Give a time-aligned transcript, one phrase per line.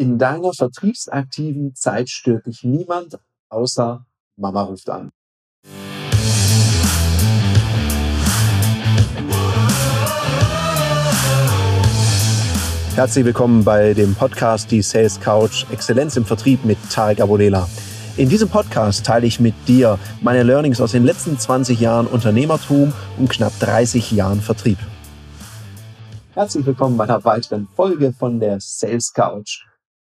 [0.00, 3.18] In deiner vertriebsaktiven Zeit stört dich niemand
[3.50, 5.10] außer Mama ruft an.
[12.94, 17.68] Herzlich willkommen bei dem Podcast Die Sales Couch Exzellenz im Vertrieb mit Tarek Abodela.
[18.16, 22.94] In diesem Podcast teile ich mit dir meine Learnings aus den letzten 20 Jahren Unternehmertum
[23.18, 24.78] und knapp 30 Jahren Vertrieb.
[26.32, 29.66] Herzlich willkommen bei einer weiteren Folge von der Sales Couch.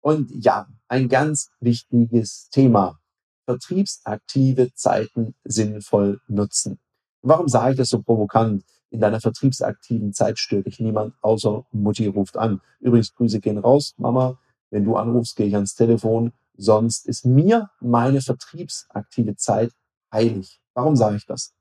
[0.06, 3.00] Und ja, ein ganz wichtiges Thema.
[3.46, 6.80] Vertriebsaktive Zeiten sinnvoll nutzen.
[7.24, 8.64] Warum sage ich das so provokant?
[8.92, 12.62] In deiner vertriebsaktiven Zeit stört dich niemand, außer Mutti ruft an.
[12.80, 14.40] Übrigens, Grüße gehen raus, Mama.
[14.70, 16.34] Wenn du anrufst, gehe ich ans Telefon.
[16.56, 19.72] Sonst ist mir meine vertriebsaktive Zeit
[20.14, 20.62] heilig.
[20.76, 21.56] Warum sage ich das?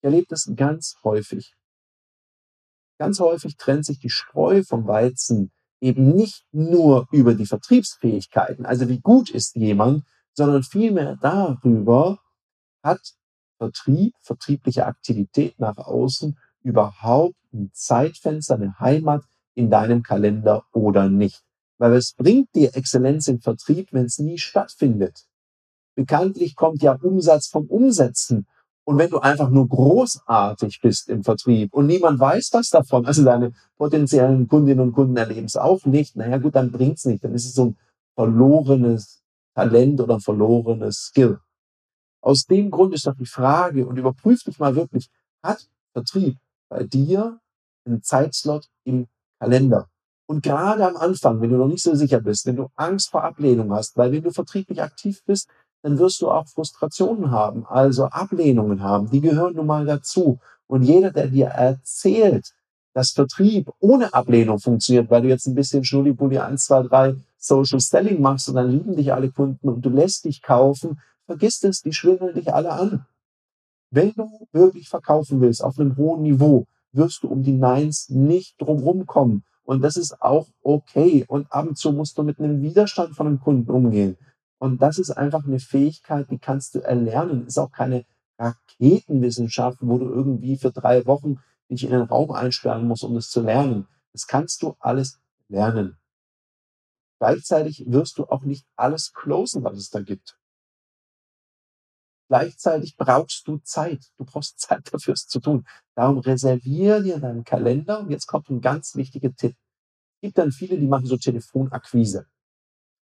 [0.00, 1.56] Ich erlebe das ganz häufig.
[2.98, 8.88] Ganz häufig trennt sich die Spreu vom Weizen eben nicht nur über die Vertriebsfähigkeiten, also
[8.88, 12.18] wie gut ist jemand, sondern vielmehr darüber,
[12.82, 13.00] hat
[13.58, 19.22] Vertrieb, vertriebliche Aktivität nach außen überhaupt ein Zeitfenster, eine Heimat
[19.54, 21.42] in deinem Kalender oder nicht.
[21.76, 25.26] Weil es bringt dir Exzellenz im Vertrieb, wenn es nie stattfindet.
[25.94, 28.46] Bekanntlich kommt ja Umsatz vom Umsetzen.
[28.90, 33.22] Und wenn du einfach nur großartig bist im Vertrieb und niemand weiß was davon, also
[33.22, 37.22] deine potenziellen Kundinnen und Kunden erleben es auch nicht, naja gut, dann bringt's nicht.
[37.22, 37.76] Dann ist es so ein
[38.16, 39.22] verlorenes
[39.54, 41.38] Talent oder ein verlorenes Skill.
[42.20, 45.08] Aus dem Grund ist doch die Frage und überprüf dich mal wirklich,
[45.40, 46.38] hat Vertrieb
[46.68, 47.38] bei dir
[47.86, 49.06] einen Zeitslot im
[49.38, 49.88] Kalender?
[50.26, 53.22] Und gerade am Anfang, wenn du noch nicht so sicher bist, wenn du Angst vor
[53.22, 55.48] Ablehnung hast, weil wenn du vertrieblich aktiv bist,
[55.82, 59.10] dann wirst du auch Frustrationen haben, also Ablehnungen haben.
[59.10, 60.38] Die gehören nun mal dazu.
[60.66, 62.52] Und jeder, der dir erzählt,
[62.92, 67.80] dass Vertrieb ohne Ablehnung funktioniert, weil du jetzt ein bisschen Schnullibulli 1, 2, 3 Social
[67.80, 71.80] Selling machst und dann lieben dich alle Kunden und du lässt dich kaufen, vergiss es,
[71.80, 73.06] die schwindeln dich alle an.
[73.90, 78.60] Wenn du wirklich verkaufen willst auf einem hohen Niveau, wirst du um die Neins nicht
[78.60, 79.44] drumherum kommen.
[79.64, 81.24] Und das ist auch okay.
[81.28, 84.16] Und ab und zu musst du mit einem Widerstand von einem Kunden umgehen.
[84.60, 87.46] Und das ist einfach eine Fähigkeit, die kannst du erlernen.
[87.46, 88.04] Ist auch keine
[88.38, 91.38] Raketenwissenschaft, wo du irgendwie für drei Wochen
[91.70, 93.88] dich in den Raum einsperren musst, um das zu lernen.
[94.12, 95.18] Das kannst du alles
[95.48, 95.96] lernen.
[97.20, 100.38] Gleichzeitig wirst du auch nicht alles closen, was es da gibt.
[102.28, 104.12] Gleichzeitig brauchst du Zeit.
[104.18, 105.66] Du brauchst Zeit dafür, es zu tun.
[105.94, 108.00] Darum reservier dir deinen Kalender.
[108.00, 109.56] Und jetzt kommt ein ganz wichtiger Tipp.
[110.16, 112.26] Es gibt dann viele, die machen so Telefonakquise.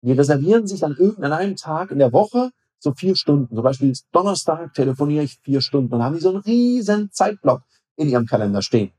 [0.01, 3.53] Die reservieren sich dann irgendeinen einem Tag in der Woche so vier Stunden.
[3.53, 5.91] Zum Beispiel Donnerstag telefoniere ich vier Stunden.
[5.91, 7.61] Dann haben die so einen riesen Zeitblock
[7.95, 8.91] in ihrem Kalender stehen.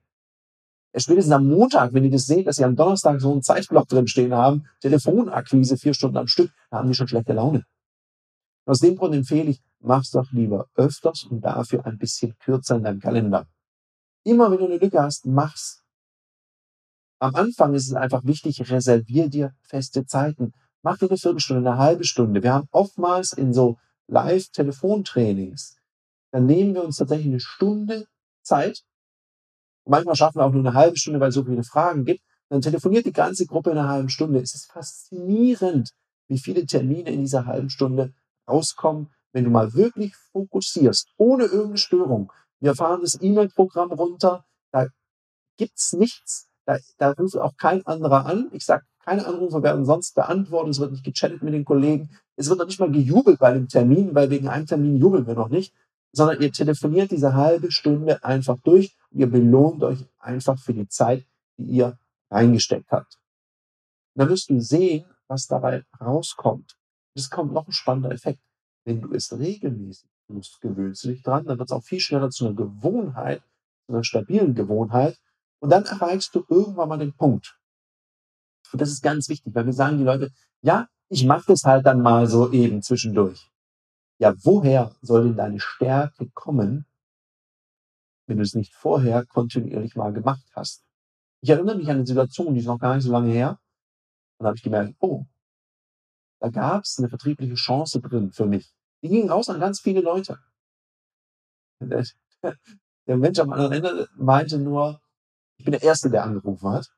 [0.94, 4.06] Spätestens am Montag, wenn die das sehen, dass sie am Donnerstag so einen Zeitblock drin
[4.06, 7.64] stehen haben, Telefonakquise vier Stunden am Stück, da haben die schon schlechte Laune.
[8.66, 12.84] Aus dem Grund empfehle ich, mach's doch lieber öfters und dafür ein bisschen kürzer in
[12.84, 13.46] deinem Kalender.
[14.24, 15.82] Immer wenn du eine Lücke hast, mach's.
[17.18, 20.52] Am Anfang ist es einfach wichtig, reservier dir feste Zeiten.
[20.82, 22.42] Mach dir eine Viertelstunde, eine halbe Stunde.
[22.42, 23.78] Wir haben oftmals in so
[24.08, 25.76] Live-Telefontrainings,
[26.32, 28.06] dann nehmen wir uns tatsächlich eine Stunde
[28.42, 28.82] Zeit.
[29.86, 32.22] Manchmal schaffen wir auch nur eine halbe Stunde, weil es so viele Fragen gibt.
[32.48, 34.40] Dann telefoniert die ganze Gruppe in einer halben Stunde.
[34.40, 35.90] Es ist faszinierend,
[36.28, 38.12] wie viele Termine in dieser halben Stunde
[38.48, 42.32] rauskommen, wenn du mal wirklich fokussierst, ohne irgendeine Störung.
[42.60, 44.86] Wir fahren das E-Mail-Programm runter, da
[45.56, 48.48] gibt's nichts, da, da ruft auch kein anderer an.
[48.52, 50.70] Ich sage keine Anrufe werden sonst beantwortet.
[50.72, 52.10] Es wird nicht gechattet mit den Kollegen.
[52.36, 55.34] Es wird noch nicht mal gejubelt bei dem Termin, weil wegen einem Termin jubeln wir
[55.34, 55.74] noch nicht.
[56.12, 60.88] Sondern ihr telefoniert diese halbe Stunde einfach durch und ihr belohnt euch einfach für die
[60.88, 61.24] Zeit,
[61.56, 61.98] die ihr
[62.30, 63.18] reingesteckt habt.
[64.14, 66.76] Und dann wirst du sehen, was dabei rauskommt.
[67.14, 68.40] Es kommt noch ein spannender Effekt.
[68.84, 72.30] Wenn du es regelmäßig tust, gewöhnst du dich dran, dann wird es auch viel schneller
[72.30, 73.42] zu einer Gewohnheit,
[73.86, 75.18] zu einer stabilen Gewohnheit.
[75.60, 77.56] Und dann erreichst du irgendwann mal den Punkt,
[78.72, 80.30] und das ist ganz wichtig, weil wir sagen die Leute,
[80.62, 83.50] ja, ich mache das halt dann mal so eben zwischendurch.
[84.18, 86.86] Ja, woher soll denn deine Stärke kommen,
[88.26, 90.84] wenn du es nicht vorher kontinuierlich mal gemacht hast?
[91.42, 93.58] Ich erinnere mich an eine Situation, die ist noch gar nicht so lange her.
[94.38, 95.26] Und da habe ich gemerkt, oh,
[96.40, 98.72] da gab es eine vertriebliche Chance drin für mich.
[99.02, 100.38] Die ging raus an ganz viele Leute.
[101.80, 102.06] Der,
[103.16, 105.00] Mensch am anderen Ende meinte nur,
[105.56, 106.88] ich bin der Erste, der angerufen hat.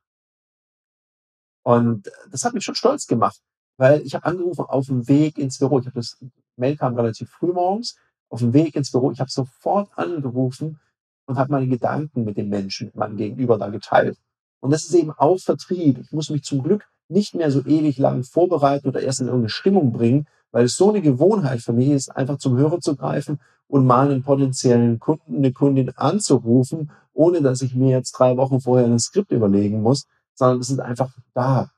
[1.64, 3.40] Und das hat mich schon stolz gemacht,
[3.78, 5.80] weil ich habe angerufen auf dem Weg ins Büro.
[5.80, 6.18] Ich habe das
[6.56, 7.96] Mail kam relativ früh morgens
[8.28, 9.10] auf dem Weg ins Büro.
[9.10, 10.78] Ich habe sofort angerufen
[11.26, 14.18] und habe meine Gedanken mit dem Menschen, mit meinem Gegenüber da geteilt.
[14.60, 15.98] Und das ist eben auch Vertrieb.
[15.98, 19.50] Ich muss mich zum Glück nicht mehr so ewig lang vorbereiten oder erst in irgendeine
[19.50, 23.40] Stimmung bringen, weil es so eine Gewohnheit für mich ist, einfach zum Hörer zu greifen
[23.66, 28.60] und mal einen potenziellen Kunden, eine Kundin anzurufen, ohne dass ich mir jetzt drei Wochen
[28.60, 31.70] vorher ein Skript überlegen muss, sondern es ist einfach da.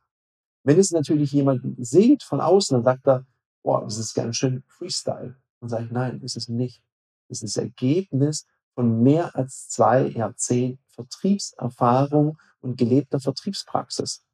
[0.65, 3.25] Wenn es natürlich jemand sieht von außen, dann sagt er,
[3.63, 5.37] boah, das ist ganz schön Freestyle.
[5.61, 6.83] Dann sage ich, nein, ist es nicht.
[7.29, 14.25] Das ist das Ergebnis von mehr als zwei Jahrzehnten Vertriebserfahrung und gelebter Vertriebspraxis.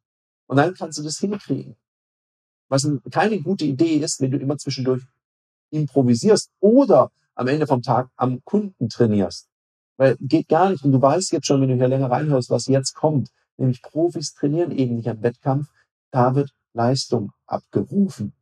[0.47, 1.75] Und dann kannst du das hinkriegen.
[2.69, 5.03] Was keine gute Idee ist, wenn du immer zwischendurch
[5.69, 9.49] improvisierst oder am Ende vom Tag am Kunden trainierst.
[9.97, 10.83] Weil geht gar nicht.
[10.83, 13.29] Und du weißt jetzt schon, wenn du hier länger reinhörst, was jetzt kommt.
[13.57, 15.69] Nämlich Profis trainieren eben nicht am Wettkampf.
[16.11, 18.33] Da wird Leistung abgerufen.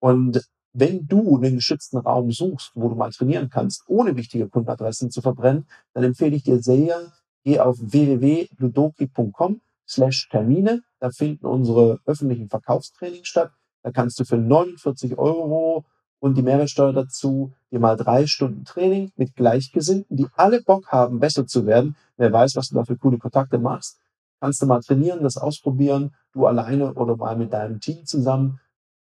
[0.00, 5.10] Und wenn du einen geschützten Raum suchst, wo du mal trainieren kannst, ohne wichtige Kundenadressen
[5.10, 7.12] zu verbrennen, dann empfehle ich dir sehr,
[7.44, 10.82] geh auf www.ludoki.com slash Termine.
[11.00, 13.52] Da finden unsere öffentlichen Verkaufstrainings statt.
[13.82, 15.84] Da kannst du für 49 Euro
[16.20, 21.20] und die Mehrwertsteuer dazu dir mal drei Stunden Training mit Gleichgesinnten, die alle Bock haben,
[21.20, 21.96] besser zu werden.
[22.16, 24.00] Wer weiß, was du da für coole Kontakte machst.
[24.40, 28.60] Kannst du mal trainieren, das ausprobieren, du alleine oder mal mit deinem Team zusammen.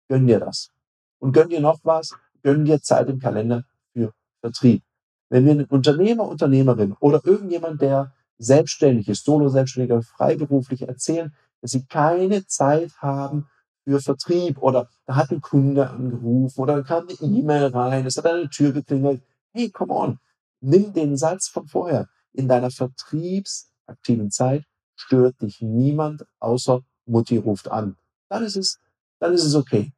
[0.08, 0.70] Gönn dir das.
[1.18, 4.82] Und gönn dir noch was, gönn dir Zeit im Kalender für Vertrieb.
[5.30, 11.86] Wenn wir einen Unternehmer, Unternehmerin oder irgendjemand, der selbstständig ist, Solo-Selbstständiger, freiberuflich erzählen, dass sie
[11.86, 13.46] keine Zeit haben
[13.84, 18.16] für Vertrieb oder da hat ein Kunde angerufen oder da kam eine E-Mail rein, es
[18.16, 19.22] hat eine Tür geklingelt.
[19.52, 20.18] Hey, come on,
[20.60, 22.08] nimm den Satz von vorher.
[22.32, 24.64] In deiner vertriebsaktiven Zeit
[25.02, 27.96] stört dich niemand außer Mutti ruft an.
[28.28, 28.78] Dann ist es,
[29.18, 29.92] dann ist es okay.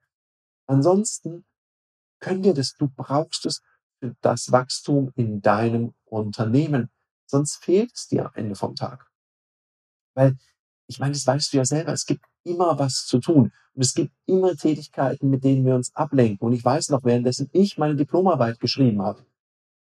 [0.66, 1.44] Ansonsten
[2.20, 3.62] können wir das, du brauchst es
[4.00, 6.90] für das Wachstum in deinem Unternehmen.
[7.26, 9.06] Sonst fehlt es dir am Ende vom Tag.
[10.14, 10.36] Weil,
[10.86, 13.52] ich meine, das weißt du ja selber, es gibt immer was zu tun.
[13.74, 16.46] Und es gibt immer Tätigkeiten, mit denen wir uns ablenken.
[16.46, 19.24] Und ich weiß noch, währenddessen ich meine Diplomarbeit geschrieben habe,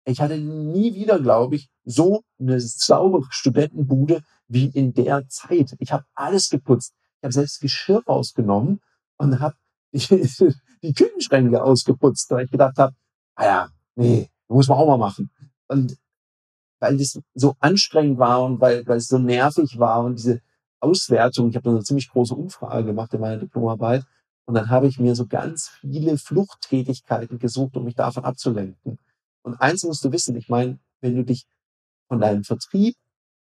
[0.06, 5.76] ich hatte nie wieder, glaube ich, so eine saubere Studentenbude wie in der Zeit.
[5.80, 6.94] Ich habe alles geputzt.
[7.20, 8.82] Ich habe selbst Geschirr rausgenommen
[9.18, 9.56] und habe
[9.92, 10.00] die,
[10.84, 12.96] die Küchenschränke ausgeputzt, weil ich gedacht habe,
[13.36, 15.30] ah ja, nee, muss man auch mal machen.
[15.68, 15.98] Und
[16.80, 20.42] weil das so anstrengend war und weil, weil es so nervig war und diese
[20.80, 24.06] Auswertung, ich habe eine ziemlich große Umfrage gemacht in meiner Diplomarbeit
[24.46, 29.00] und dann habe ich mir so ganz viele Fluchttätigkeiten gesucht, um mich davon abzulenken.
[29.42, 31.48] Und eins musst du wissen, ich meine, wenn du dich
[32.08, 32.96] von deinem Vertrieb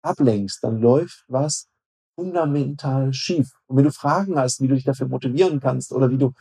[0.07, 1.67] ablenkst, dann läuft was
[2.15, 3.51] fundamental schief.
[3.67, 6.33] Und wenn du Fragen hast, wie du dich dafür motivieren kannst oder wie du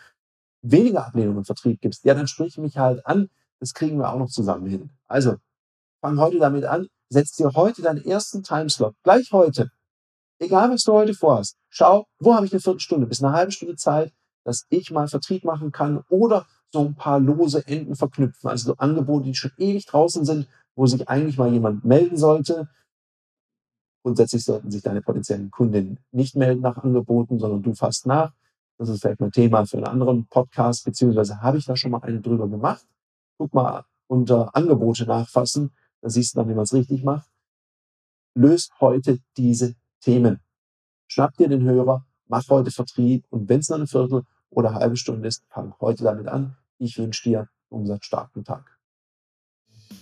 [0.63, 3.29] weniger Ablehnung im Vertrieb gibst, ja, dann sprich mich halt an.
[3.61, 4.91] Das kriegen wir auch noch zusammen hin.
[5.07, 5.37] Also,
[6.01, 6.89] fang heute damit an.
[7.09, 8.95] Setz dir heute deinen ersten Timeslot.
[9.03, 9.71] Gleich heute.
[10.39, 11.57] Egal, was du heute vorhast.
[11.69, 14.13] Schau, wo habe ich eine Viertelstunde bis eine halbe Stunde Zeit,
[14.45, 18.51] dass ich mal Vertrieb machen kann oder so ein paar lose Enden verknüpfen.
[18.51, 22.69] Also so Angebote, die schon ewig draußen sind, wo sich eigentlich mal jemand melden sollte
[24.07, 28.33] Grundsätzlich sollten sich deine potenziellen Kunden nicht melden nach Angeboten, sondern du fasst nach.
[28.79, 32.03] Das ist vielleicht mal Thema für einen anderen Podcast, beziehungsweise habe ich da schon mal
[32.03, 32.87] eine drüber gemacht.
[33.37, 35.73] Guck mal unter Angebote nachfassen,
[36.03, 37.29] da siehst du dann, wie man es richtig macht.
[38.37, 40.39] Löst heute diese Themen.
[41.09, 44.79] Schnapp dir den Hörer, mach heute Vertrieb und wenn es nur eine Viertel oder eine
[44.79, 46.57] halbe Stunde ist, fang heute damit an.
[46.79, 48.76] Ich wünsche dir einen umsatzstarken Tag.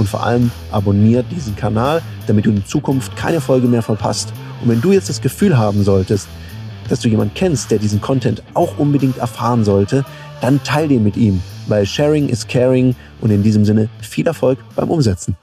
[0.00, 4.32] und vor allem abonniert diesen Kanal, damit du in Zukunft keine Folge mehr verpasst.
[4.62, 6.26] Und wenn du jetzt das Gefühl haben solltest,
[6.88, 10.06] dass du jemanden kennst, der diesen Content auch unbedingt erfahren sollte,
[10.40, 14.58] dann teil den mit ihm, weil Sharing is Caring und in diesem Sinne viel Erfolg
[14.74, 15.36] beim Umsetzen.